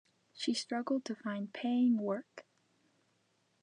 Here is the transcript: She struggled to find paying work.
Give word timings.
She 0.33 0.55
struggled 0.55 1.05
to 1.05 1.15
find 1.15 1.53
paying 1.53 1.99
work. 1.99 2.47